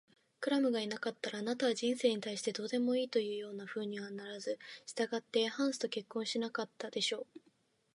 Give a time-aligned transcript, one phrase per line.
[0.39, 7.39] クラムがいなかったら、あなたは人生に対してどうでもいいというようなふうにはならず、したがってハンスと結婚なんかしなかったでしょう。